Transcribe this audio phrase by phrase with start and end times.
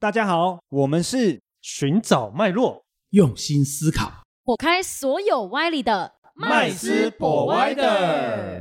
[0.00, 4.10] 大家好，我们是寻找脉络，用心思考，
[4.42, 8.58] 火开所有歪理的麦斯博歪的。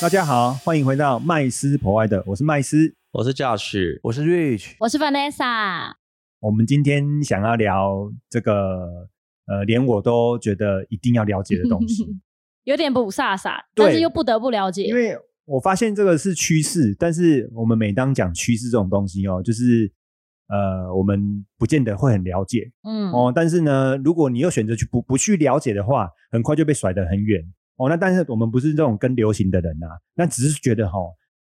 [0.00, 2.99] 大家好，欢迎回到麦斯 Provide，我是麦斯。
[3.12, 5.94] 我是 Josh，我是 Rich，我是 Vanessa。
[6.38, 9.08] 我们今天想要聊这个，
[9.46, 12.06] 呃，连我都觉得一定要了解的东西，
[12.62, 14.84] 有点不飒飒，但是又不得不了解。
[14.84, 19.92] 因为我发现这个是趋势，但是我们每当讲趋势这种东西哦，就是
[20.46, 23.32] 呃，我们不见得会很了解嗯，哦。
[23.34, 27.42] 但是呢，如果你又选择去不不去了解的话，很快就被甩得很远
[27.74, 27.88] 哦。
[27.88, 30.96] 那但是我们不是这种跟流行的人啊，那只是觉得哈、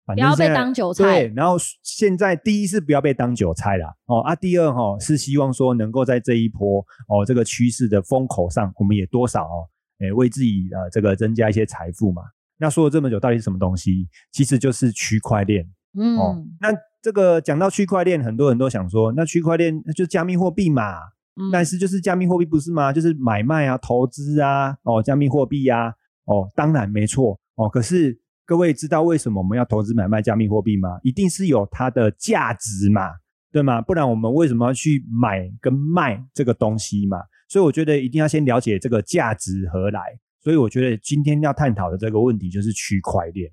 [0.10, 12.24] 反正不要被当韭菜对，然后现在第一是不要被当韭菜啦，哦啊，第二哈、是希望说能够在这一波哦这个趋势的风口上，我们也多少哦，诶为自己呃这个增加一些财富嘛。
[12.58, 14.08] 那说了这么久，到底是什么东西？
[14.32, 15.64] 其实就是区块链
[15.96, 16.44] 嗯，哦。
[16.60, 16.70] 那
[17.04, 20.96] 这个讲到区块链，很多人都想说，那区块链那就是加密货币嘛。
[21.42, 22.92] 嗯但是就是加密货币不是吗？
[22.92, 25.94] 就是买卖啊、投资啊，哦，加密货币呀、
[26.26, 27.70] 哦，当然没错哦。
[27.70, 30.98] 可是各位知道为什么我们要投资买卖加密货币吗？
[31.04, 33.12] 一定是有它的价值嘛，
[33.52, 33.80] 对吗？
[33.80, 37.20] 不然我们为什么要去买跟卖这个东西嘛？
[37.48, 40.02] 所以我觉得一定要先了解这个价值何来。
[40.42, 43.48] 所以我觉得今天要探讨的这个问题就是区块链。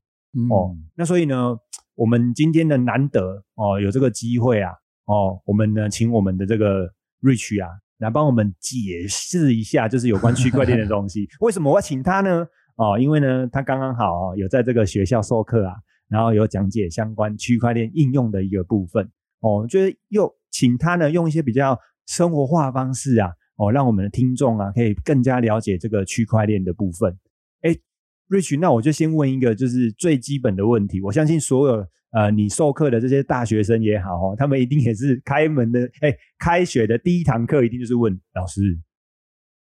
[0.49, 1.55] 哦，那所以呢，
[1.95, 4.73] 我们今天的难得哦，有这个机会啊，
[5.05, 11.29] 哦，我们呢请我们的这个 Rich 啊，来帮我们解释一下，就是有关区块链的东西。
[11.41, 12.47] 为什么我要请他呢？
[12.77, 15.75] 哦，因为呢，他刚刚好哦，有在这个学校授课啊，
[16.09, 19.05] 然后有讲解相关区块链应用的一个部分。
[19.41, 27.19] 哦，我觉得又请他呢，用一些比较生活化方式啊，哦，让我们的听众啊，可以更加了解这个区块链的部分。
[27.63, 27.75] 哎
[28.29, 38.79] ，Rich，那我就先问一个就是最基本的问题，我相信所有呃你授课的这些大学生也好哦，他们一定也是开门的，哎，开学的第一堂课一定就是问老师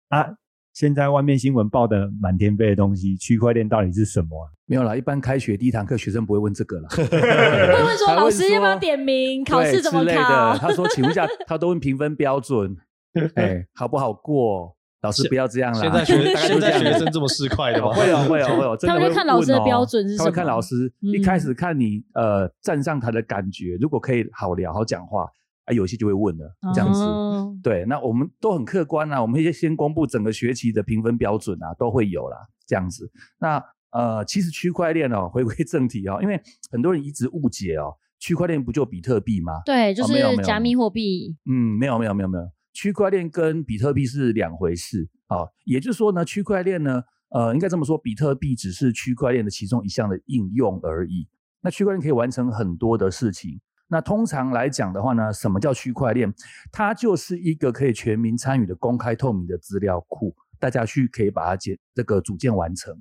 [0.09, 0.27] 啊，
[0.73, 4.47] 现在外面新闻报的满天飞的东西，区块链到底是什么啊？
[4.65, 10.23] 没有啦，一般开学第一堂课学生不会问这个啦， 会问说老师要不要点名，考试怎么对之类的。
[10.23, 10.57] 考？
[10.57, 12.75] 他说，请问一下，他都问评分标准，
[13.35, 14.75] 哎，好不好过？
[15.01, 15.81] 老师不要这样啦。
[15.81, 17.91] 现在学 现在学生这么市侩的吗？
[17.91, 25.27] 会哦，会哦，会哦，真的他们就会看老师的标准是他会什么看老师嗯一开始看你呃站上台的感觉，如果可以好聊好讲话，
[25.65, 27.01] 啊，有些就会问了这样子。
[27.01, 33.11] 哦对，那我们都很客观啊，我们会先公布整个学期的评分标准啊，都会有啦，这样子。
[33.39, 36.41] 那呃，其实区块链哦，回归正题哦，因为
[36.71, 39.61] 很多人一直误解哦，区块链不就比特币吗？
[39.65, 40.13] 对，就是
[40.43, 41.37] 加密货币。
[41.45, 42.43] 嗯，没有没有没有没有，
[42.73, 45.49] 区块链跟比特币是两回事啊、哦。
[45.65, 51.27] 也就是说呢，区块链呢，呃，应该这么说，比特币只是区块链的其中一项的应用而已。
[51.61, 53.59] 那区块链可以完成很多的事情。
[53.91, 56.33] 那通常来讲的话呢，什么叫区块链？
[56.71, 62.95] 它就是一个可以全民参与的公开透明的资料库，大家去可以把它建这个组建完成。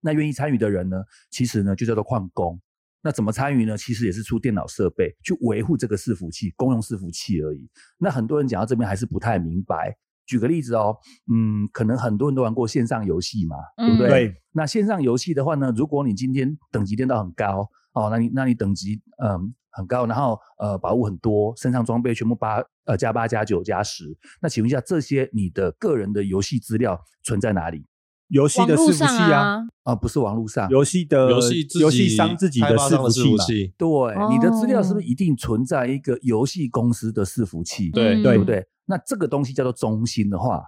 [0.00, 0.96] 那愿意参与的人呢，
[1.30, 2.60] 其实呢就叫做矿工。
[3.02, 3.78] 那怎么参与呢？
[3.78, 7.70] 其实也是出电脑设备去维护这个伺服器，公用伺服器而已。
[7.96, 9.96] 那很多人讲到这边还是不太明白。
[10.26, 10.96] 举个例子哦，
[11.32, 14.34] 嗯，可能很多人都玩过线上游戏嘛，对不对？
[14.52, 27.86] 那线上游戏的话呢，如果你今天等级练到很高哦，那你那你等级嗯很高，然后呃宝物很多，身上装备全部八呃加八加九加十，那请问一下，这些你的个人的游戏资料存在哪里？
[28.28, 33.08] 游戏的伺服器啊，啊，啊、不是网络上，游戏的游戏自己游戏商自己的伺服
[33.38, 33.88] 器对，
[34.30, 37.90] 你的资料是不哦是一定存在一个游戏公司的伺服器？
[37.90, 38.44] 对嗯对不？
[38.44, 38.64] 对？
[38.86, 40.62] 那这个东西叫做中心的话，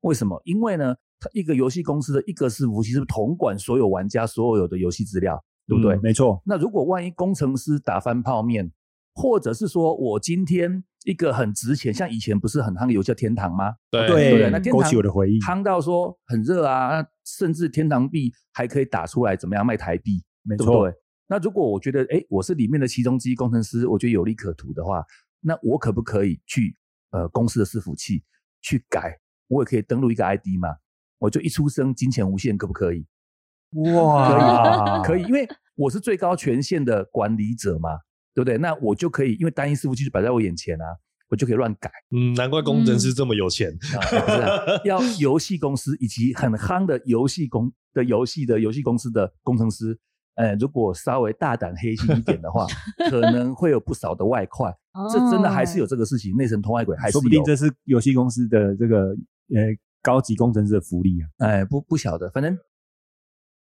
[0.00, 0.38] 为什么？
[0.44, 5.94] 因为呢，它一个游戏公司的一个伺服器是不是统管所有玩家所有的游戏资料，对不对？
[5.94, 8.72] 嗯没错，那如果万一工程师打翻泡面，
[9.14, 13.74] 或者是说我今天一个很值钱，像以前不是很夯的游戏叫天堂吗？
[13.90, 14.50] 对对不对？
[14.50, 20.24] 那天勾堂起我的回忆，夯到说很热啊，那甚至天堂币还可以打出来，怎么样卖台币？
[20.42, 20.96] 没错对，？
[21.26, 25.04] 那如果我觉得，哎，我是里面的其中之一工程师，我觉得有利可图的话，
[25.40, 26.74] 那我可不可以去
[27.10, 28.24] 呃公司的伺服器
[28.62, 29.18] 去改？
[29.48, 30.68] 我也可以登录一个 ID 嘛？
[31.18, 33.06] 我就一出生金钱无限，可不可以？
[33.92, 35.46] 哇，可以，因为
[35.78, 37.90] 我是最高权限的管理者嘛，
[38.34, 38.58] 对不对？
[38.58, 40.84] 那我就可以，因为单一伺服器就摆在我眼前啊，
[41.30, 43.70] 我就可以乱改嗯，难怪工程师这么有钱。
[43.94, 49.96] 啊，不是啊 要游戏公司以及很夯的游戏公的游戏的游戏公司的工程师
[50.34, 52.66] 呃，如果稍微大胆黑心一点的话，
[53.08, 54.72] 可能会有不少的外快。
[55.12, 57.20] 这真的还是有这个事情，内层通外鬼还是有。
[57.20, 59.10] 说不定这是游戏公司的这个
[59.54, 59.62] 呃
[60.02, 61.46] 高级工程师的福利啊。
[61.46, 62.56] 哎，不不晓得，反正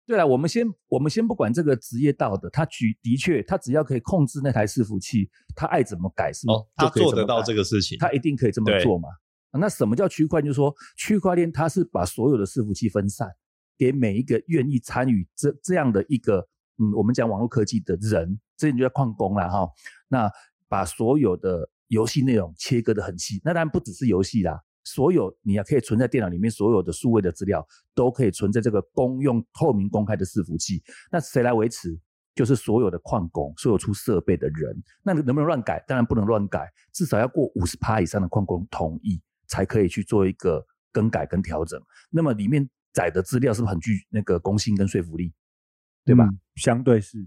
[0.05, 9.09] 对了，我们先我们先不管这个职业道德，他举的确，他只要可以控制那台伺服器，他爱怎么改是哦，他做得到这个事情，他一定可以这么做嘛？
[9.51, 10.45] 啊那什么叫区块链？
[10.45, 13.29] 就是说，区块链它是把所有的伺服器分散
[13.77, 16.45] 给每一个愿意参与这这样的一个，
[16.77, 19.67] 嗯，我们讲网络科技的人，这就叫矿工了哈。
[20.09, 20.29] 那
[20.67, 30.81] 把所有的游戏内容切割的很细，那当然不只是游戏啦，所有你也可以存在电脑里面所有的数位的资料，都可以存在这个公用、透明、公开的伺服器。
[31.11, 31.99] 那谁来维持？
[32.33, 34.83] 就是所有的矿工，所有出设备的人。
[35.03, 35.83] 那能不能乱改？
[35.87, 40.61] 当然不能乱改，至少要过五十趴以上的矿工同意，才可以去做一个
[40.91, 41.81] 更改跟调整。
[42.09, 45.33] 那么里面载的资料是不是很具那个公信跟说服力？
[46.03, 46.29] 对吧？
[46.55, 47.25] 相对是。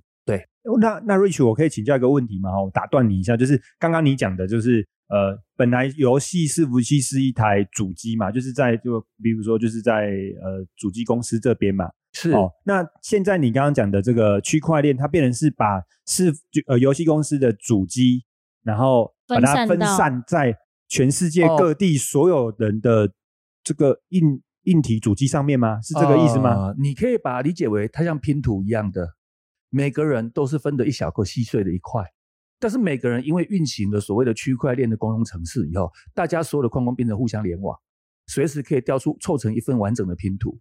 [0.68, 0.78] 对哦。
[0.80, 2.50] 那那 Rich，我可以请教一个问题吗？
[2.62, 10.10] 我打断你一下，就是刚刚你讲的，就是呃，本来游戏伺服器是一台主机嘛，就是在就比如说就是在
[10.42, 11.88] 呃主机公司这边嘛。
[12.12, 16.32] 是哦，那现在你刚刚讲的这个区块链，它变成是把是
[16.66, 18.24] 呃游戏公司的主机，
[18.64, 20.56] 然后把它分分散在
[20.88, 23.12] 全世界哦各地所有人的
[23.62, 25.80] 这个硬硬体主机上面吗？
[25.82, 26.68] 是这个意思吗？
[26.68, 29.06] 呃你可以把它理解为它像拼图一样的，
[29.70, 32.04] 每个人都是分得一小块细碎的一块。
[32.60, 37.78] 但是每个人因为运行了所谓的区块链的公用程式以后，大家所有的矿工变成互相联网，
[38.26, 40.58] 随时可以调出凑成一份完整的拼图。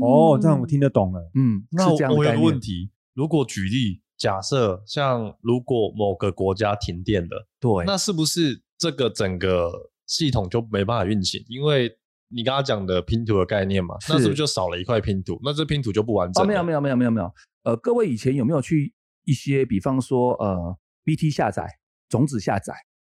[0.00, 1.30] 哦，这样我听得懂了。
[1.34, 11.44] 嗯，那是这样的我有个问题，如果举例，假设像如果某个国家停电了，对，那是不是这个整个系统就没办法运行？
[11.48, 11.94] 因为
[12.28, 15.38] 你刚刚讲的拼图的概念嘛，那是不是就少了一块拼图？
[15.42, 16.46] 那这拼图就不完整。
[16.46, 17.30] 没有没有没有没有没有，
[17.66, 21.66] 呃，各位以前有没有去一些，比方说呃，BT 下载、
[22.08, 22.72] 种子下载，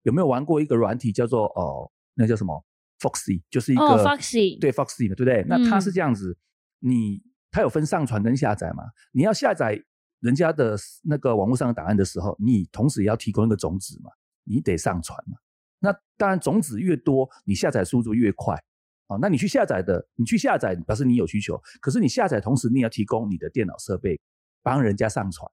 [0.04, 2.64] 有没有玩过一个软体叫做呃，那叫什么
[2.98, 5.44] Foxy，就是一个、哦，Foxy 对 Foxy 嘛，对不对？
[5.46, 6.34] 那它嗯是这样子，
[6.78, 8.84] 你它有分上传跟下载嘛？
[9.12, 9.78] 你要下载
[10.20, 10.74] 人家的
[11.04, 14.10] 那个网络上的档案的时候，你同时也要提供一个种子嘛，
[14.44, 15.36] 你得上传嘛。
[15.78, 18.56] 那当然，种子越多，你下载速度越快。
[19.08, 24.18] 啊，那你去下载的，你去下载表示你有需求，可是你下载同时你也要提供你的电脑设备
[24.62, 25.50] 帮人家上传，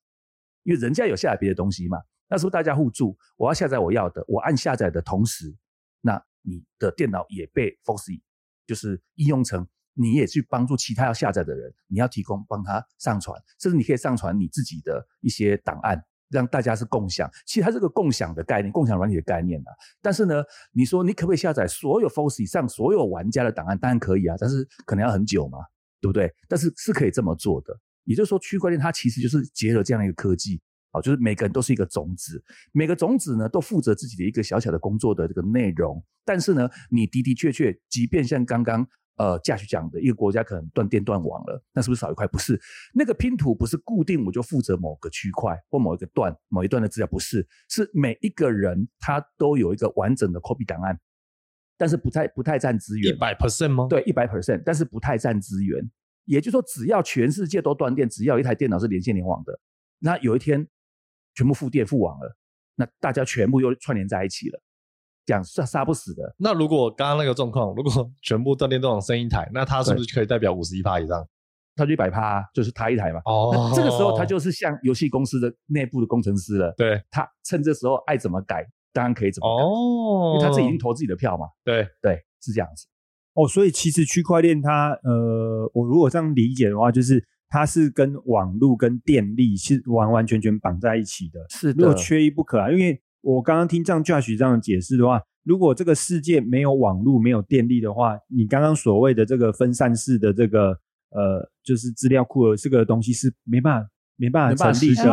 [0.63, 1.97] 因为人家有下载别的东西嘛，
[2.27, 3.17] 那是不是大家互助？
[3.37, 5.55] 我要下载我要的，我按下载的同时，
[6.01, 8.21] 那你的电脑也被 Foxy
[8.65, 17.29] 就是应用成，你也去帮助其他要下载的人，你要提供帮他上传，甚至你可以上传你自己的一些档案，让大家是共享。
[17.45, 19.71] 其实它是个共享的概念，共享软体的概念啊。
[20.01, 23.77] 但是呢，你说你可不可以下载所有 Foxy 上所有玩家的档案？
[23.77, 25.59] 当然可以啊，但是可能要很久嘛，
[26.01, 26.33] 对不对？
[26.47, 27.79] 但是是可以这么做的。
[28.05, 30.61] 也就是说，区块链它其实就是结合这样一个科技。
[30.91, 32.41] 啊，就是每个人都是一个种子，
[32.71, 36.01] 每个种子呢都负责自己的一个小小的工作的这个内容。
[36.23, 38.87] 但是呢，你的的确确，即便像刚刚
[39.17, 42.25] 呃驾许讲的，一个国家可能断电断网了，那是不是少一块？
[42.27, 42.57] 不是，
[42.93, 50.97] 那个拼图不是固定我就负责某个区块或某一个段某一段的资料，不是，是每一个人他都有一个完整的 copy 档案，
[51.77, 55.91] 但是不太不太占资源，一百 percent 吗？，对，一百 percent，但是不太占资源。
[56.25, 59.59] 也就是说，只要全世界都断电，只要一台电脑是连线联网的，
[59.99, 60.67] 那有一天
[61.33, 62.37] 全部复电复网了，
[62.75, 64.59] 那大家全部又串联在一起了，
[65.25, 66.35] 这样杀杀不死的。
[66.37, 71.27] 那如果刚刚那个状况，如果全部断电断网剩一台，那它是不是可以代表五十一趴以上？
[71.77, 73.19] 它就一百趴，就是他一台嘛。
[73.25, 81.47] 哦那这个时候他 就是像游戏公司的内部的工程师了，对他趁这时候爱怎么改，当然可以怎么改，哦因为他自己已经投自己的票嘛。
[81.65, 82.87] 对对，是这样子。
[83.35, 92.71] 哦，所以其实区块链它呃，我如果这样理解的话，就是它是跟网络跟电力是完完全全绑在一起的，是如果缺一不可啊。
[92.71, 100.69] 因为我刚刚听这样 Josh 这样解释的话，如果这个世界没有网络、没有电力的话，你刚刚所谓的这个分散式的这个
[101.11, 105.03] 呃，就是资料库的这个东西是没办法、没办法法成立的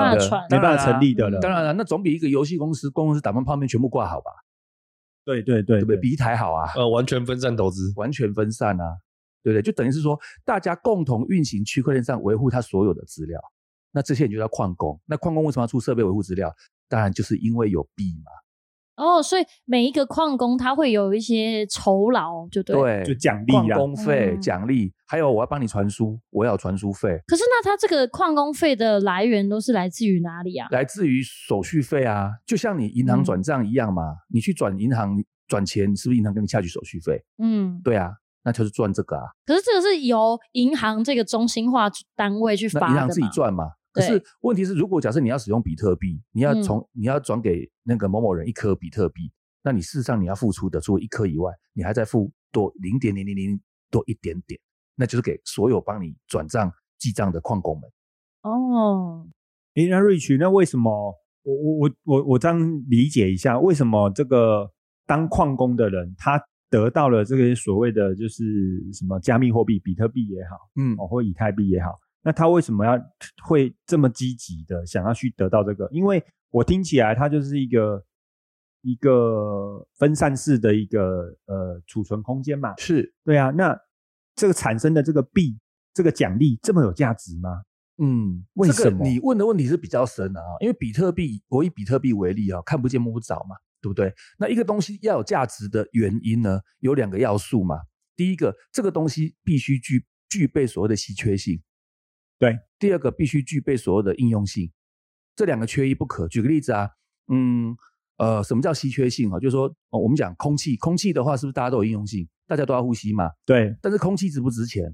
[0.49, 1.41] 没办法成立的了。
[1.41, 4.31] 当然了，那总比一个游戏公司公司打完泡面全部挂好吧，
[5.25, 5.97] 对对对对不对？
[5.97, 6.71] 比一台好啊。
[6.75, 7.93] 呃，完全分散投资。
[7.97, 8.85] 完全分散啊，
[9.43, 9.62] 对不对？
[9.62, 13.41] 就等于是说，大家共同运行区块链上维护它所有的资料。
[13.91, 14.99] 那这些人就叫矿工。
[15.07, 16.55] 那矿工为什么要出设备维护资料？
[16.88, 18.33] 当然就是因为有币嘛。
[18.96, 22.76] 哦，所以每一个矿工他会有一些酬劳，就对。。
[22.76, 30.68] 对，就奖励矿工费、嗯奖励，还有我要帮你传输，我要有传输费，可是那他这个矿工费的来源都是来自于哪里啊？
[30.70, 34.02] 来自于手续费啊，就像你银行嗯转账一样嘛。
[34.28, 37.22] 你去转银行转钱，是不是银行给你下去手续费？
[37.38, 38.11] 嗯，对啊，
[38.44, 39.25] 那就是赚这个啊。
[39.46, 43.64] 可是这个是由银行这个中心化单位去发银行自己嘛赚嘛。
[43.92, 46.62] 可是问题是，如果假设你要使用比特币，你要嗯。
[46.62, 49.30] 从、你要转给那个某某人一颗比特币，
[49.62, 54.58] 那你事实上你要付出的除了一颗以外，你还在付多零点零零零多一点点，
[54.96, 57.90] 那就是给所有帮你转账记账的矿工们。
[58.42, 59.26] 哦，
[59.75, 64.70] 诶，那 Rich，那为什么我我我我我这样理解一下，为什么这个
[65.06, 68.44] 当矿工的人他得到了这个所谓的就是
[68.92, 70.96] 什么加密货币，比特币也好，嗯。
[70.99, 71.90] 哦，或以太币也好，
[72.23, 72.99] 那他为什么要
[73.45, 75.88] 会这么积极的想要去得到这个？
[75.91, 78.05] 因为我听起来它就是一个
[78.83, 83.76] 一个分散式的一个呃储存空间嘛，是，对啊，那
[84.35, 85.59] 这个产生的这个币
[85.95, 87.62] 这个奖励这么有价值吗？
[87.99, 94.12] 嗯，为这个什么你问的问题是比较深的啊，因为比特币，我以比特币为例啊，看不见摸不着嘛，对不对？
[94.38, 97.76] 那一个东西要有价值的原因呢，有两个要素嘛。
[98.17, 101.62] 第一个，这个东西必须具具备所谓的稀缺性，
[102.42, 102.58] 对。
[102.80, 104.68] 第二个，必须具备所有的应用性，
[105.37, 106.26] 这两个缺一不可。
[106.26, 106.90] 举个例子啊，
[107.28, 107.76] 嗯，
[108.16, 109.38] 呃，什么叫稀缺性啊？
[109.38, 112.28] 就是说，哦，我们讲空气，空气的话，是不是大家都有应用性？
[112.49, 113.30] 大家都要呼吸嘛？
[113.46, 114.92] 对，但是空气值不值钱？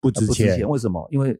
[0.00, 1.08] 不呃不值值钱，为什么？
[1.10, 1.36] 因为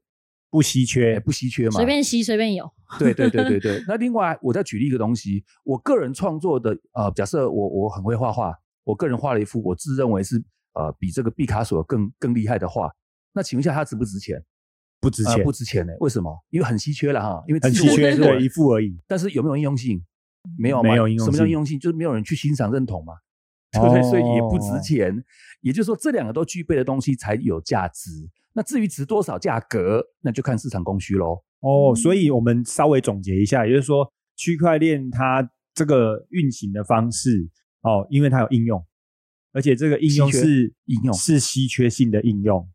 [0.51, 2.69] 不稀缺哎，不稀缺嘛，随便吸随便有，
[2.99, 3.85] 对对对对对。
[3.87, 10.43] 那另外，我再举例一个东西，我个人创作的呃，假设我我很会画画，我个人画了一幅我自认为是
[10.75, 12.91] 呃比这个毕卡索更更厉害的画，
[13.33, 14.45] 那请问一下，它值不值钱？
[15.05, 15.93] 不值钱，呃不值钱呢？
[16.01, 16.35] 为什么？
[16.51, 18.99] 因为很稀缺了哈，因为很只是我稀缺，对，一副而已。
[19.07, 20.03] 但是有没有应用性？
[20.59, 21.79] 没有，没有应用性什么叫应用性？
[21.79, 23.15] 就是没有人去欣赏认同嘛，
[23.73, 24.03] 对不对？
[24.03, 25.25] 所以也不值哦钱。
[25.61, 28.11] 也就是说，这两个都具备的东西才有价值。
[28.53, 31.43] 那至于值多少价格，那就看市场供需喽。
[31.61, 37.49] 哦，嗯所以我们稍微总结一下，也就是说，区块链它这个运行的方式，
[37.81, 38.85] 哦，因为它有应用，
[39.53, 42.69] 而且这个应用是应用是稀缺性的应用，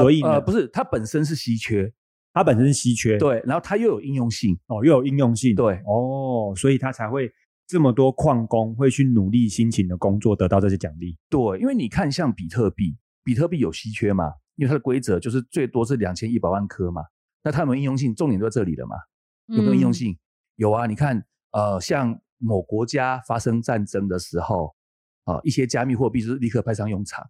[0.00, 1.92] 所以呢，呃呃不是它本身是稀缺，
[2.32, 7.30] 它本身是稀缺，，对，然后它又有应用性，哦，又有应用性，对哦，所以它才会
[7.66, 11.16] 这么多矿工会去努力辛勤的工作，得到这些奖励。
[11.28, 17.02] 对，因为你看像比特币，比特币有稀缺嘛，因为它的规则就是最多是两千一百万颗嘛，
[17.42, 18.14] 那它有没有应用性？
[18.14, 18.96] 重点就在这里了嘛。
[19.48, 19.94] 有没有应用嗯？
[19.94, 20.18] 性？
[20.56, 24.74] 有啊，你看，呃，像某国家发生战争的时候，
[25.24, 27.24] 啊、一些加密货币就是立刻派上用场。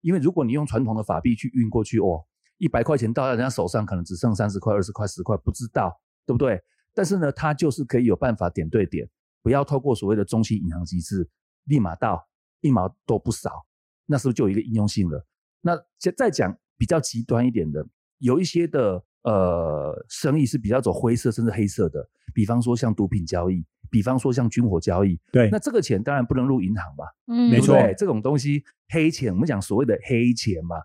[0.00, 2.24] 因为如果你用传统的法币去运过去，哦，
[2.58, 6.60] 一百块钱到人家手上可能只剩三十块、二十块、十块，不知道，对不对？
[6.94, 9.08] 但是呢，它就是可以有办法点对点，
[9.42, 11.28] 不要透过所谓的中心银行机制，
[11.64, 12.28] 立马到
[12.60, 13.64] 一毛都不少，
[14.06, 15.24] 那是不是就有一个应用性了？
[15.60, 17.86] 那再再讲比较极端一点的，
[18.18, 30.76] 有一些的呃生意是比较走灰色甚至黑色的，比方说像毒品交易，比方说像军火交易，对，那这个钱当然不能入银行吧，嗯，没错这种东西黑钱，我们讲所谓的黑钱嘛。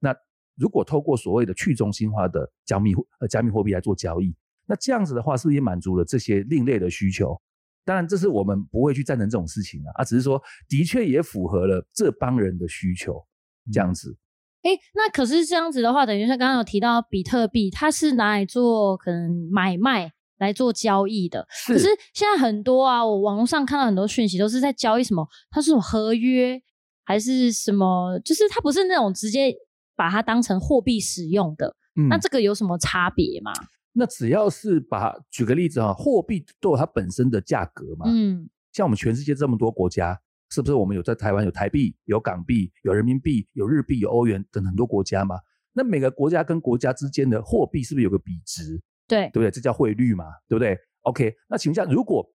[0.00, 0.14] 那
[0.56, 4.34] 如果透过所谓的去中心化的加密货呃加密货币来做交易，
[4.66, 7.40] 那这样子的话，是不是也满足了这些另类的需求？
[7.84, 13.26] 当然，这是我们不会去赞成这种事情啊，啊，只是说的确也符合了这帮人的需求，
[13.72, 14.16] 这样子。
[14.62, 21.46] 哎，那可是这样子的话，等于像刚刚有提到比特币，它是拿来做可能买卖来做交易的。
[21.66, 26.60] 可是现在很多啊，我网络上看到很多讯息都是在交易什么，它是有合约
[27.04, 29.54] 还是什么，就是它不是那种直接
[29.96, 31.76] 把它当成货币使用的。
[31.94, 33.52] 嗯那这个有什么差别吗？
[33.92, 38.06] 那只要是把举个例子啊，货币都有它本身的价格嘛。
[38.08, 40.18] 嗯，像我们全世界这么多国家，
[40.48, 45.36] 是不是我们有在台湾有台币、有港币、有人民币、有日币、有欧元等很多国家嘛？
[45.74, 48.80] 那每个国家跟国家之间的货币是不是有个比值？
[49.06, 49.50] 对对，不对？
[49.50, 52.26] 这叫汇率嘛，对不对？OK，那请问一下，如果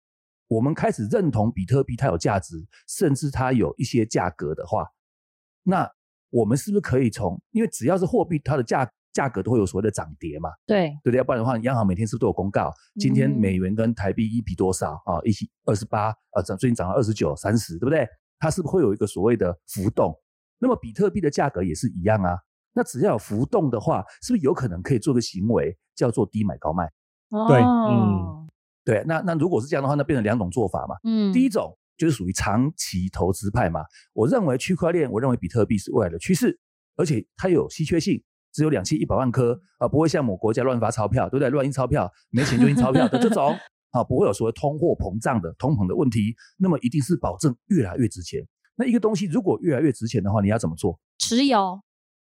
[0.48, 2.56] 我们开始认同比特币它有价值，
[2.88, 4.88] 甚至它有一些价格的话，
[5.64, 5.90] 那
[6.30, 11.18] 我们是不是可以从，因为只要是货币，它的价价格都会有所谓的涨跌嘛，对，对不对？
[11.18, 15.20] 要不然的话，央行每天是不是都有公告，今天嗯美元跟台币一比多少啊？
[15.24, 18.08] 一起二十八，啊，涨最近涨到二十九、三十，对不对？
[18.40, 20.14] 它是不是会有一个所谓的浮动？
[20.60, 22.38] 那么比特币的价格也是一样啊。
[22.78, 26.88] 那只要有浮动的话，是不是有可能可以做个行为叫做低买高卖？
[27.48, 28.48] 对嗯，
[28.86, 30.96] 对，那那如果是这样的话，那变成两种做法嘛。
[31.04, 33.82] 嗯，第一种就是属于长期投资派嘛。
[34.14, 36.58] 我认为区块链，我认为比特币是未来的趋势，
[36.96, 41.50] 而且它有稀缺性，只有两千一百万颗啊、不会像某国家乱发钞票，对不对？
[41.50, 43.58] 乱印钞票，没钱就印钞票的这种
[43.92, 48.46] 啊，不会有所谓通货膨胀的通膨的问题，那么一定是保证越来越值钱。
[48.76, 51.00] 那一个东西如果越来越值钱的话，你要怎么做？
[51.18, 51.82] 持有，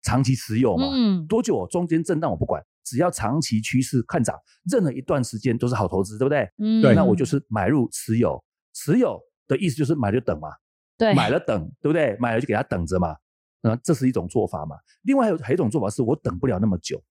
[0.04, 4.38] 长期持有嘛，嗯，多久中间震荡我不管，只要长期趋势看涨，
[4.70, 6.48] 任何一段时间都是好投资，对不对？
[6.58, 8.38] 嗯，对那我就是买入持有，
[8.74, 9.18] 持有
[9.48, 10.48] 的意思就是买就等嘛，
[10.96, 12.16] 对买了等，对不对？
[12.20, 13.16] 买了就给它等着嘛。
[13.62, 14.76] 那这是一种做法嘛。
[15.02, 17.02] 另外还有还有一种做法是我等不了那么久，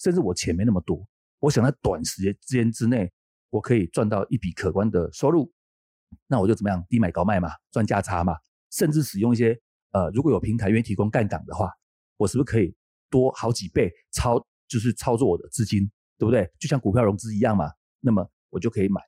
[0.00, 1.06] 甚至我钱没那么多，
[1.38, 3.12] 我想在短时间之间之内，
[3.50, 5.52] 我可以赚到一笔可观的收入，
[6.26, 8.38] 那我就怎么样低买高卖嘛，赚价差嘛，
[8.70, 9.54] 甚至使用一些
[9.92, 11.70] 呃，如果有平台愿意提供杠杆的话，
[12.18, 12.74] 我是不是可以
[13.08, 16.46] 多好几倍操，就是操作我的资金，对不对？
[16.58, 17.70] 就像股票融资一样嘛，
[18.00, 19.00] 那么我就可以买，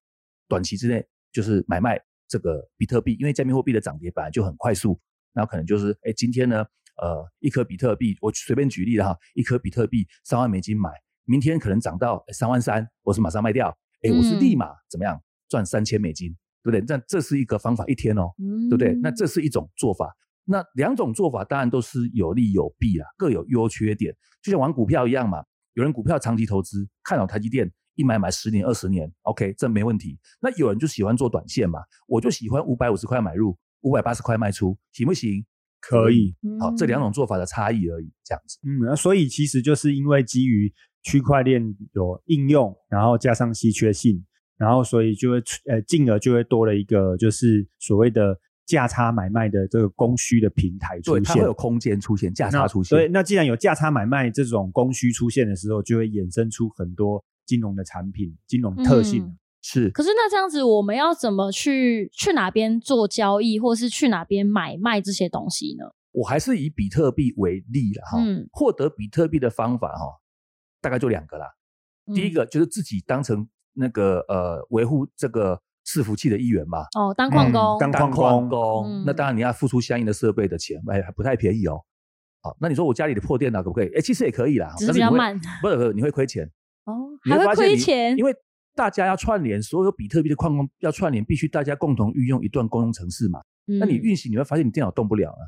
[0.49, 4.99] 短期之内就是买卖这个比特币，因为加密货币的涨跌本来就很快速，
[5.35, 6.65] 那可能就是哎今天呢，
[7.03, 10.91] 呃一颗比特币，我随便举例了哈，一颗比特币三万美金买，
[11.25, 16.31] 明天可能涨到三万三，我是马上卖掉，哎我是立马怎么样赚三千美金，
[16.63, 16.81] 对不对？
[16.87, 18.31] 那这是一个方法，一天哦，
[18.69, 18.95] 对不对？
[19.03, 20.15] 那这是一种做法。
[20.51, 25.39] 那两种做法当然都是有利有弊啦，各有优缺点，就像玩股票一样嘛。
[25.75, 30.19] 有人股票长期投资，看好台积电，一买买十年、二十年，OK，这没问题。
[30.41, 31.79] 那有人就喜欢做短线嘛，
[32.09, 35.47] 我就喜欢五百五十块买入，五百八十块卖出，行不行？
[35.81, 36.35] 可以。
[36.59, 38.59] 好，这两种做法的差异而已，这样子。
[38.65, 44.27] 嗯，那所以其实就是因为基于区块链有应用，然后加上稀缺性，
[44.57, 48.37] 然后所以就会呃进而就会多了一个就是所谓的。
[48.71, 52.97] 价差买卖的这个供需的平台出现，它会有空间出现价差出现。
[52.97, 59.37] 对，那既然有价差买卖这种供需出现的时候，就会衍生出很多金融的产品、金融特性。
[59.61, 59.91] 是。
[59.91, 65.87] 可是那这样子，我们要怎么去去哪边做交易，或是去哪边买卖这些东西呢？
[66.13, 68.23] 我还是以比特币为例了哈。
[68.25, 68.49] 嗯。
[68.53, 70.05] 获得比特币的方法哈，
[70.81, 71.47] 大概就两个啦。
[72.15, 75.61] 第一个就是自己当成那个呃维护这个。
[75.91, 81.81] 伺服器的一员嘛，哦，当矿工，当矿工，那当然你要付出相应的设备的钱，哎，还不太便宜哦。
[82.43, 83.89] 好，那你说我家里的破电脑可不可以？
[83.97, 86.49] 哎，其实也可以啦，只是比较慢，不是，你会亏钱
[86.85, 86.95] 哦，
[87.29, 88.33] 还会亏钱，因为
[88.75, 93.41] 大家要串联，所有比特币的矿工要串联，必须大家共同运用一段公用程式嘛。
[93.79, 95.43] 那你运行，你会发现你电脑动不了啊。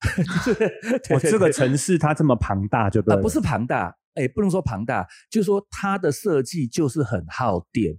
[1.14, 7.96] 我这个城市它这么庞大，就对，不是庞大，哎，不能说庞大，就是说它的设计就是很耗电。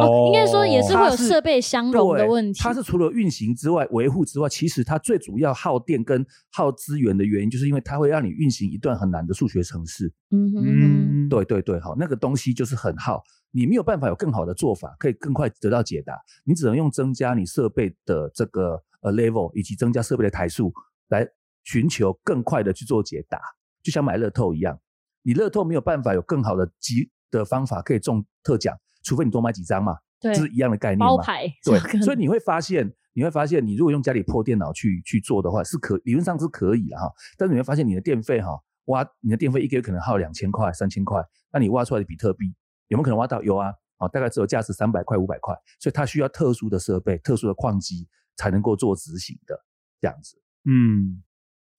[0.00, 2.60] 哦，应该说也是会有设备相容的问题。
[2.60, 10.12] 它是除了运行之外、维护之外，其实它最主要耗电跟耗资源的原因，就是因为它会让你运行一段很难的数学程式。
[10.30, 16.14] 嗯哼，对对对，好，那个东西就是很耗，你没有办法有更好的做法，可以更快得到解答。
[16.44, 20.72] 你只能用增加你设备的这个呃 level，以及增加设备的台数
[21.08, 21.26] 来
[21.64, 23.40] 寻求更快的去做解答。
[23.82, 24.78] 就像买乐透一样，
[25.22, 28.76] 你乐透没有办法有更好的集的方法可以中特奖。
[29.06, 37.08] 除非你多买几张嘛，这是一样的概念包牌对，所以你会发现，你会发现，你如果用家里破电脑去去做的话，是可理论上是可以的哈。
[37.38, 38.50] 但是你会发现，你的电费哈，
[38.86, 42.52] 挖你的电费一个月可能耗两千块、三千块，那你挖出来的比特币
[42.88, 43.40] 有没有可能挖到？
[43.44, 49.56] 有啊，啊，大概只有价值三百块、五百块，所以它需要特殊的设备、特殊的矿机才能够做执行的
[50.00, 50.36] 这样子。
[50.64, 51.22] 嗯，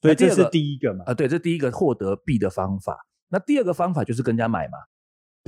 [0.02, 1.04] 所以这是第一个嘛？
[1.08, 3.06] 啊，对，这第一个获得币的方法。
[3.28, 4.78] 那第二个方法就是跟人家买嘛。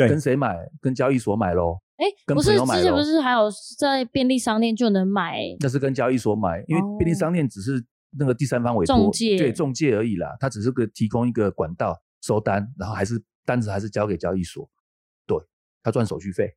[0.08, 0.58] 跟谁买？
[0.80, 1.80] 跟交易所买喽。
[1.98, 5.42] 哎，不是，之前不是还有在便利商店就能买？
[5.60, 7.84] 那是跟交易所买，因为便利商店只是
[8.18, 10.38] 那个第三方委托，中介对中介而已啦。
[10.40, 14.70] 它只是个提供一个管道收单，然后还是单子还是交给交易所，
[15.28, 15.38] 对，
[15.84, 16.50] 他赚手续费。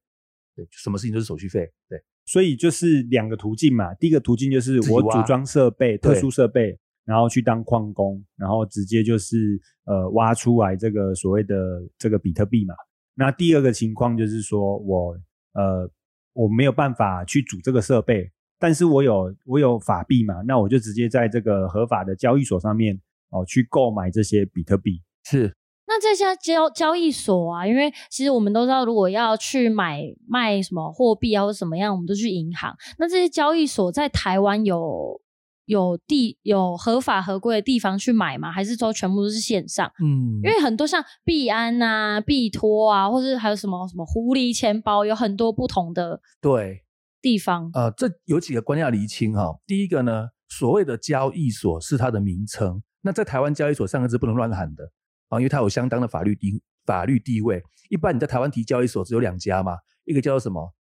[0.54, 1.68] 对，什么事情都是手续费。
[1.88, 3.92] 对，所以就是两个途径嘛。
[3.94, 11.56] 第一个途径就是我组装设备，特殊设备，然后去当矿工，然后直接就是呃挖出来这个所谓的
[11.98, 12.74] 这个比特币嘛。
[13.14, 15.16] 那第二个情况就是说，我
[15.54, 15.90] 呃
[16.32, 25.00] 我没有办法去组这个设备，但是我有我有法币嘛，那我就直接在这个合法的交易所上面哦去购买这些比特币。
[25.24, 25.54] 是，
[25.86, 32.76] 那这些交交易所啊，因为其实我们都知道，如果要去买卖什么货币啊或什么样，我们都去银行。
[32.98, 35.21] 那这些交易所在台湾有？
[35.66, 38.50] 有地有合法合规的地方去买吗？
[38.50, 39.90] 还是说全部都是线上？
[40.02, 46.84] 嗯，因为很多像币安啊、币托啊，或者还有什么什么狐狸钱包，有很多不同的对
[47.20, 47.70] 地方。
[47.74, 49.56] 呃，这有几个观念要厘清哈。
[49.66, 54.90] 第一个呢，所谓的交易所是它的名称，那在台湾交易所三个字不能乱喊的
[55.28, 57.62] 啊，因为它有相当的法律地法律地位。
[57.88, 60.74] 一般你在台湾提交易所只有两家嘛，一个叫做什么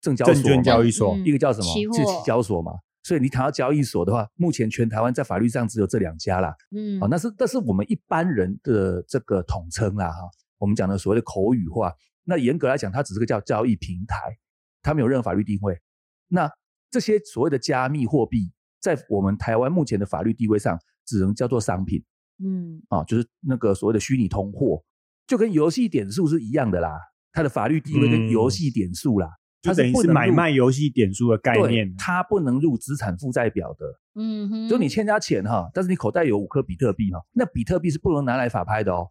[0.00, 1.86] 证交证券交易所，一个叫什么期
[2.24, 2.72] 交所嘛。
[3.06, 6.52] 所以你谈到交易所的话，目前全台湾在法律上只有这两家啦。
[6.72, 10.28] 嗯，啊，那是那是我们一般人的这个统称啦，哈。
[10.58, 14.36] 我们讲的所谓的口语化，那严格来讲，它只是个叫交易平台，
[14.82, 15.80] 它没有任何法律定位。
[16.26, 16.50] 那
[16.90, 22.02] 这些所谓的加密货币，在我们台湾目前的法律地位上，只能叫做商品。
[22.44, 24.82] 嗯，啊，就是那个所谓的虚拟通货，
[25.28, 26.98] 就跟游戏点数是一样的啦。
[27.30, 29.30] 它的法律地位跟游戏点数啦。
[29.66, 31.94] 就等于是买卖游戏点数的概念。
[31.96, 33.86] 它不能入资产负债表的。
[34.14, 39.10] 嗯哼，就你欠人家钱哈，但是你口袋有五颗比特币哈，那比特币是不能拿来法拍的哦，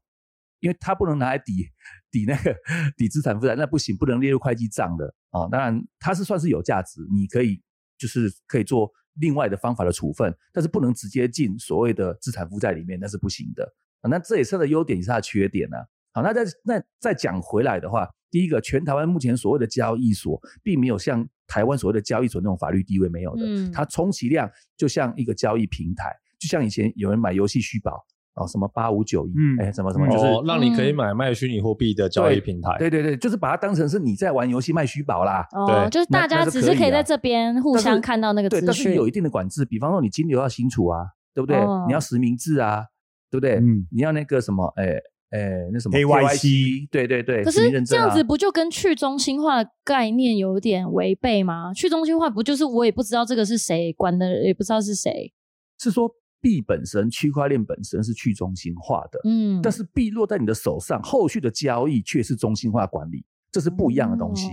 [0.59, 1.69] 因为它不能拿来抵
[2.09, 2.55] 抵那个
[2.97, 5.47] 抵资产负债，那不行，不能列入会计账的啊。
[5.51, 7.61] 当然，它是算是有价值，你可以
[7.99, 8.89] 就是可以做
[9.19, 13.63] 另外的方法的处分，但是不能直接进所谓的资产负债里面，那是不行的
[14.01, 14.09] 啊。
[14.09, 15.77] 那这也是它的优点，也是它的缺点呢。
[16.13, 27.93] 好，那再那再讲回来的话，第一个，全台湾目前所谓的交易所，并没有像台湾所谓的交易所那种法律地位没有的，它充其量就像一个交易平台，就像以前有人买游戏虚宝
[28.33, 32.75] 哦，什么八五九一，哎，什么什么，就是让你可以买卖虚拟货币的交易平台。
[32.77, 35.47] 对对对，就是把它当成是你在玩游戏卖虚宝啦。
[35.53, 41.57] 哦，就是大家只是可以在这边互相看到那个资讯，但是有一定的管制，比方说你金流要清楚啊，对不对？
[41.87, 42.83] 你要实名制啊，
[43.31, 43.59] 对不对？
[43.59, 44.99] 嗯，你要那个什么，哎。
[45.35, 47.43] 哎，那什么 KYC，对对对。
[47.43, 51.73] 可是这样子不就跟去中心化的概念有点违背吗？
[51.73, 55.33] 去中心化不就是我也不知道这个是谁管的，也不知道是谁？
[55.77, 64.47] 是说币本身，区块链本身是去中心化的，嗯，但是币落在你的手上，后续的交易却是中心化管理，这是不一样的东西。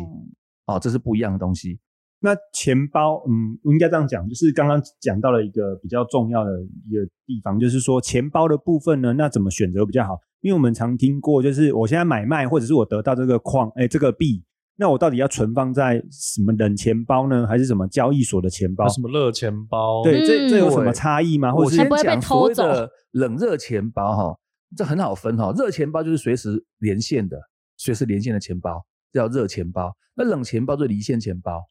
[0.67, 1.79] 哦，这是不一样的东西。
[2.21, 6.51] 那钱包，嗯，应该这样讲，就是刚刚讲到了一个比较重要的
[6.89, 10.19] 一个地方，就是说钱包的部分呢，那怎么选择比较好？
[10.43, 14.45] 因为我们常听过，就是我现在买卖，或者是我得到这个矿，哎，这个币，
[14.77, 18.89] 那我到底要存放在什么冷钱包呢，还是什么交易所的钱包？
[18.89, 20.03] 什么热钱包？
[20.03, 21.53] 对，这这有什么差异吗？
[21.53, 24.39] 或者先讲所谓的冷热钱包哈，
[24.77, 25.53] 这很好分哈。
[25.57, 27.39] 热钱包就是随时连线的，
[27.77, 29.95] 随时连线的钱包叫热钱包。
[30.15, 31.63] 那冷钱包就是离线钱包，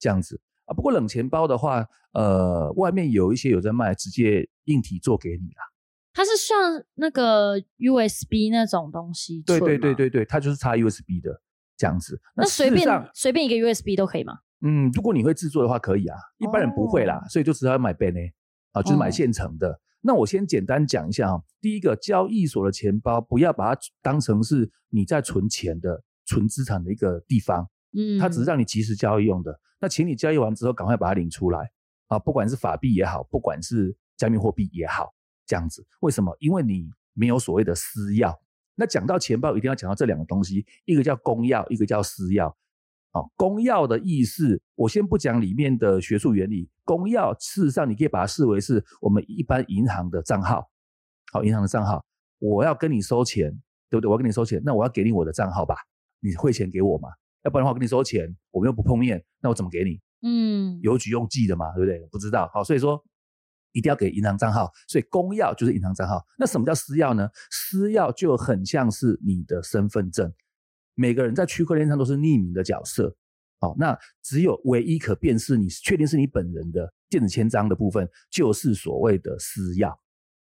[0.00, 0.74] 这样子啊。
[0.74, 5.62] 不过冷钱包的话，呃，外面有一些有在卖，直接硬体做给你啦。
[6.16, 11.42] 它是像那个 USB 那种东西，对对对对对，它就是插 USB 的
[11.76, 12.18] 这样子。
[12.34, 14.38] 那随便随便一个 USB 都可以吗？
[14.62, 16.16] 嗯，如果你会制作的话，可以啊。
[16.38, 18.16] 一般人不会啦，所以就只要买 b a n
[18.72, 19.78] 啊，就是买现成的。
[20.00, 27.68] 那我先简单讲一下啊，第一个交易所的钱包，不要把它当成是你在存钱的、存资产的一个地方。
[27.92, 29.60] 嗯，它只是让你及时交易用的。
[29.82, 31.70] 那请你交易完之后，赶快把它领出来
[32.06, 35.12] 啊，不管是法币也好，不管是加密货币也好。
[35.46, 36.36] 这样子，为什么？
[36.40, 38.34] 因为你没有所谓的私钥。
[38.74, 42.52] 那讲到钱包，一定要讲到这两个东西，一个叫公钥，一个叫私钥。
[43.12, 46.68] 哦，公钥的意思，我先不讲里面的学术原理。
[46.84, 50.68] 公钥事实上，你可以把它视为是我们一般银行的账号。
[51.32, 52.04] 好，银行的账号，
[52.38, 53.50] 我要跟你收钱，
[53.88, 54.08] 对不对？
[54.08, 55.74] 我要跟你收钱，那我要给你我的账号吧？
[56.20, 57.08] 你汇钱给我嘛？
[57.44, 59.98] 要不然的话，我跟你收钱，我们又不碰面，那我怎么给你？
[60.20, 62.06] 嗯，邮局用寄的嘛，对不对？
[62.12, 62.50] 不知道。
[62.52, 63.02] 好，所以说。
[63.76, 66.24] 一定要给银行账号，所以公钥就是银行账号。
[66.38, 67.28] 那什么叫私钥呢？
[67.50, 70.32] 私钥就很像是你的身份证。
[70.94, 73.14] 每个人在区块链上都是匿名的角色，
[73.60, 79.94] 好，那只有唯一可辨识你确定是你本人的电子签章的部分，就是所谓的私钥，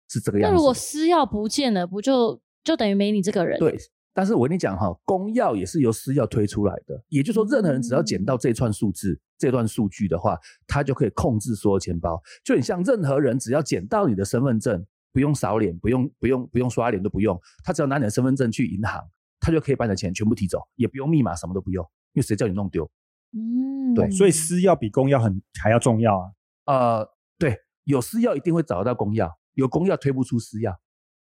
[0.10, 0.54] 是这个样子。
[0.54, 3.60] 那如果私钥不见了，不就就等于没你这个人？
[3.60, 3.78] 对。
[4.16, 12.18] 但是我跟你讲哈，公钥也是由私钥推出来的，也就是说，任何人只要捡到这串数字、这段数据的话，他就可以控制所有钱包。
[12.42, 19.04] 就很像任何人只要捡到你的身份证，不用扫脸，不用不用不用刷脸都不用，他只要拿你的身份证去银行，
[19.42, 22.90] 他就可以把你的钱全部提走，也不用密码，什么都不用，因为谁叫你弄丢？
[23.34, 26.32] 嗯，对，所以私钥比公钥很还要重要啊。
[26.68, 30.74] 呃，对，有私钥一定会找得到公钥，有公钥推不出私钥。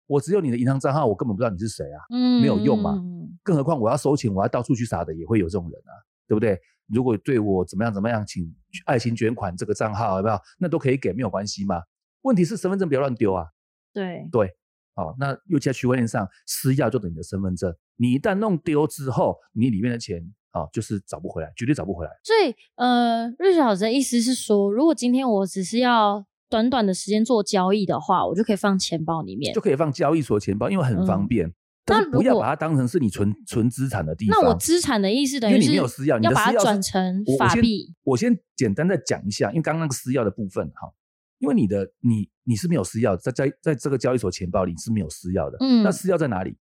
[0.09, 2.03] 我只有你的银行账号，我根本不知道你是谁啊，
[2.41, 3.01] 没有用嘛。
[3.45, 5.93] 更何况我要收钱，我要到处去撒的，也会有这种人啊，
[6.27, 6.59] 对不对？
[6.87, 8.51] 如果对我怎么样怎么样，请
[8.87, 10.41] 爱心捐款这个账号，有没有？
[10.59, 11.83] 那都可以给，没有关系嘛。
[12.23, 13.47] 问题是身份证不要乱丢啊。
[13.93, 14.51] 对对，
[14.95, 22.11] 好，那尤其在区块链上，私钥就等你的身份证，你一旦弄丢之后，你里面的钱啊，就是找不回来，绝对找不回来。
[22.25, 26.25] 所以，呃，瑞雪老师的意思是说，如果今天我只是要。
[26.49, 31.53] 短短的时间做交易的话，我就可以放钱包里面，就可以放交易所钱包，因为很方便。
[31.87, 34.39] 那不要把它当成是你存存资产的地方。
[34.39, 37.95] 那我资产的意思等于你没有私钥，你要把它转成法币。
[38.05, 40.93] 我先简单的讲一下，因为刚刚那个私钥的部分哈，
[41.39, 45.57] 因为你的你你是没有私钥，在在在这个交易所钱包里是没有私钥的。
[45.61, 46.57] 嗯，那私钥在哪里？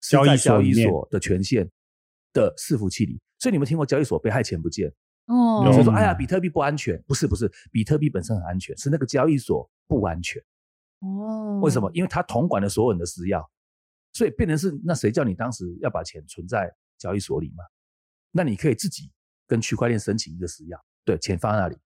[0.00, 1.68] 交易交易所的权限
[2.32, 3.20] 的伺服器里。
[3.38, 4.92] 所以你们听过交易所被害钱不见？
[5.28, 10.42] 哦，就说哎呀，比特币不安全，不是不是，比特币本身很安全，是那个交易所不安全。
[11.00, 11.90] 哦，为什么？
[11.92, 13.46] 因为它统管了所有人的私钥，
[14.12, 17.62] 所以变成是那谁叫你当时要把钱存在交易所里嘛？
[18.32, 19.10] 那你可以自己
[19.46, 21.76] 跟区块链申请一个私钥，对，钱放在那里。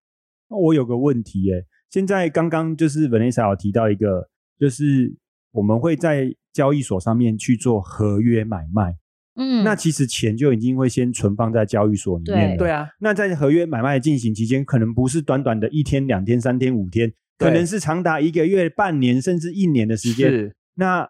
[0.48, 5.14] 那我有个问题耶，现在刚刚就是 Vanessa 有提到一个，就是
[5.50, 8.96] 我们会在交易所上面去做合约买卖。
[9.34, 12.56] 嗯，那其实钱就已经会先存放在交易所里面了。
[12.56, 20.30] 对啊，那在合约买卖进行期间，可能不是短短的一天、两天、三天、五天，可能是长达一个月、半年甚至一年的时间。
[20.30, 21.08] 是那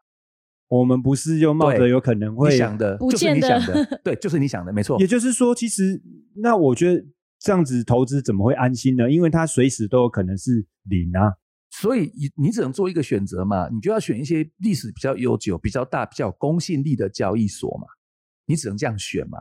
[0.69, 5.07] 我们不是就冒着有可能会你想的，就是你想的， 对，就是你想的，没错也。
[5.07, 6.01] 就是说，其实
[6.37, 7.05] 那我觉得
[7.39, 9.11] 这样子投资怎么会安心呢？
[9.11, 11.35] 因为它随时都有可能是零啊。
[11.71, 17.87] 所以你你只能做一个选择嘛，你就要选一些历史比较悠久、比较大、比较有公信力的交易所嘛，
[18.47, 19.39] 你只能这样选嘛，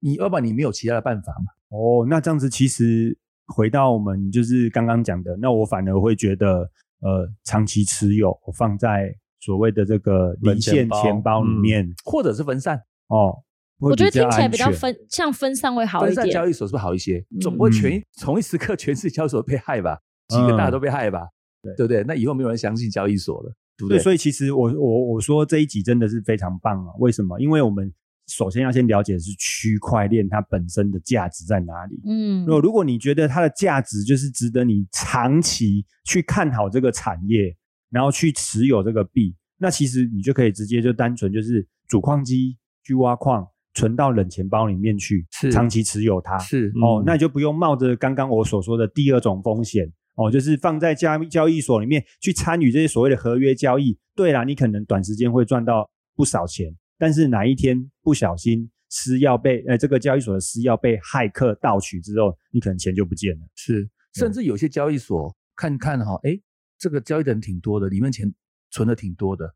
[0.00, 1.46] 你要不然你没有其他的办法嘛。
[1.76, 3.16] 哦，那这样子其实
[3.46, 13.42] 回到我们就是刚刚讲的，那我反而会觉得，呃，长期持有放在所谓的这个离线钱包里面、或者是分散，哦，
[13.78, 16.26] 我觉得听起来比较分像分散会好分一点。
[16.26, 17.24] 散交易所是不是好一些？
[17.30, 19.98] 嗯总不会全同一时刻全是交易所被害吧？
[20.28, 21.26] 几个大的都被害吧？
[21.62, 22.04] 对对不对？
[22.04, 24.02] 那以后没有人相信交易所了，对不对，对？
[24.02, 26.92] 所以其实我我我说这一集真的是非常棒啊！
[26.98, 27.40] 为什么？
[27.40, 27.92] 因为我们
[28.32, 32.00] 首先要先了解的是区块链它本身的价值在哪里。
[32.06, 37.54] 嗯如果如果你觉得它的价值就是值得你长期去看好这个产业，
[37.90, 46.38] 然后去持有这个币，那其实你就可以直接就单纯就是主矿机去挖矿，存到冷钱包里面去，是长期持有它。
[46.38, 53.98] 是哦嗯，那你就不用冒着刚刚我所说的第二种风险哦，就是放在交交易所里面去参与这些所谓的合约交易。
[54.14, 63.44] 对啦，你可能短时间会赚到不少钱，但是哪一天不小心私钥被呃这个交易所的私钥被骇客盗取之后，你可能钱就不见了。
[63.56, 66.38] 是，甚至有些交易所看看哈，哎，
[66.78, 68.32] 这个交易的人挺多的，里面钱
[68.70, 69.52] 存的挺多的，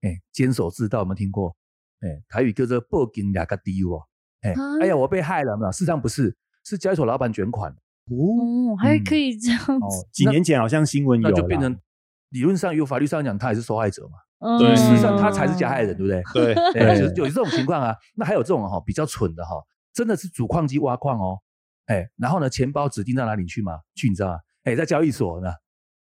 [0.00, 1.56] 哎，坚守自盗有没有听过？
[2.00, 4.02] 哎，台语叫做报警两个低哦，
[4.40, 5.70] 哎啊，哎呀，我被害了嘛？
[5.70, 11.78] 事实上不是，是交易所老板卷款，哦，还可以这样哦子，，几年前好像新闻有就变成
[12.30, 16.22] 理论上由法律上讲，他也是受害者嘛，嗯对事实上他才是加害人，对不对？
[16.54, 17.94] 对，哎，对有有这种情况啊。
[18.16, 19.54] 那还有这种哈比较蠢的哈，
[19.92, 21.38] 真的是主矿机挖矿哦，
[21.86, 23.80] 哎，然后呢，钱包指定到哪里去嘛？
[23.94, 24.38] 去你知道吗？
[24.64, 25.50] 哎，在交易所呢，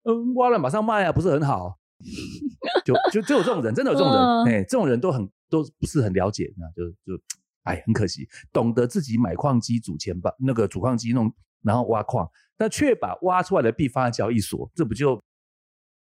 [0.05, 1.79] 嗯，挖了马上卖啊，不是很好。
[2.85, 7.23] 就就就有这种人，真的有这种嗯人，哎，这种人都很都不是很了解，那就就
[7.65, 15.21] 哎，很可惜，懂得自己买矿机组钱包那个主矿机弄，然后挖矿，但却把挖出来的币放在交易所，这不就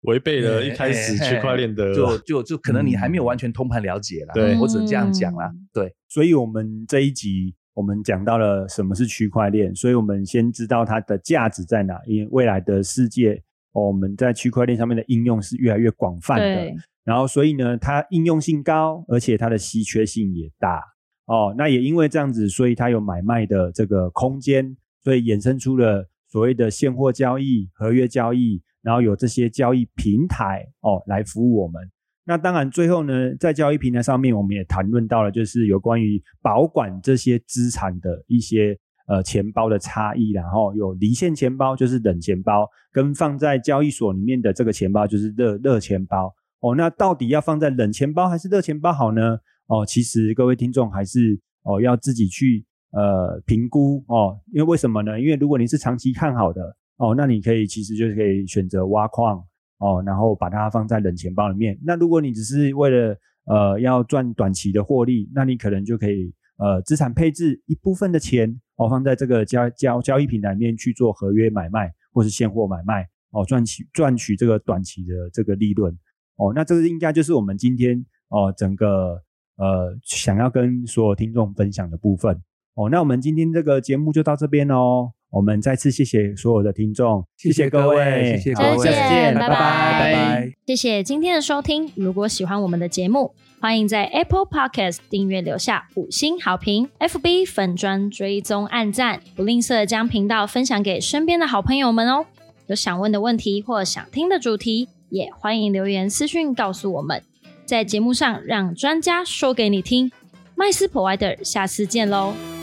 [0.05, 16.73] 违背了一开始哎区块链的，就就就可能你还没有完全通盘了解啦，对我只能这样讲啦嗯，对，所以我们这一集我们讲到了什么是区块链，所以我们先知道它的价值在哪，因为未来的世界，哦、我们在区块链上面的应用是越来越广泛的。
[17.05, 20.81] 然后，所以呢，它应用性高，而且它的稀缺性也大
[21.27, 21.55] 哦。
[21.59, 31.83] 那也因为这样子，所以它有买卖的这个空间，所以衍生出了所谓的现货交易、合约交易，然后有这些交易平台哦来服务我们。
[32.27, 46.33] 那当然，最后呢，在交易平台上面，我们也谈论到了，就是有关于保管这些资产的一些呃钱包的差异，然后有离线钱包，就是冷钱包，跟放在交易所里面的这个钱包，就是热热钱包。
[46.61, 49.37] 哦，那到底要放在冷钱包还是热钱包好呢？
[49.67, 55.21] 哦，其实各位听众还是哦要自己去呃评估哦，因为为什么呢？
[55.21, 59.45] 因为如果你是长期看好的哦，那你可以其实就是可以选择挖矿
[59.79, 61.77] 哦，然后把它放在冷钱包里面。
[61.85, 75.93] 那如果你只是为了呃要赚短期的获利，那你可能就可以呃资产配置一部分的钱哦放在这个交交交易平台里面去做合约买卖或是现货买卖哦赚取赚取这个短期的这个利润。
[76.37, 79.21] 哦，那这个应该就是我们今天哦整个
[79.57, 82.41] 呃想要跟所有听众分享的部分。
[82.77, 85.13] 哦，那我们今天这个节目就到这边哦。
[85.35, 90.53] 我们再次谢谢所有的听众，谢谢各位谢谢各位下次见，拜拜拜拜。
[90.65, 91.91] 谢谢今天的收听。
[91.97, 102.27] 如果喜欢我们的节目，欢迎在 Apple Podcast 订阅留下五星好评，FB 粉砖追踪按赞，不吝啬将频道分享给身边的好朋友们哦。
[102.69, 107.21] 有想问的问题或想听的主题，也欢迎留言私讯告诉我们，
[107.67, 110.13] 在节目上让专家说给你听。
[110.55, 112.54] 麦斯 Provider，下次见喽。